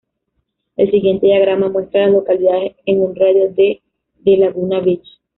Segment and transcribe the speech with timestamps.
[0.77, 3.83] El siguiente diagrama muestra a las localidades en un radio de
[4.21, 5.05] de Laguna Beach.